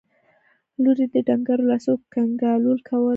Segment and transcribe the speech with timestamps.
[0.81, 3.09] لور يې په ډنګرو لاسو کنګالول کول.